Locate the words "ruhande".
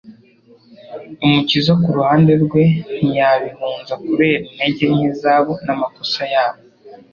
1.97-2.33